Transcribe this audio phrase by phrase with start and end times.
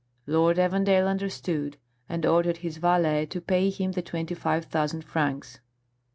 [0.25, 1.77] Lord Evandale understood,
[2.09, 5.59] and ordered his valet to pay him the twenty five thousand francs.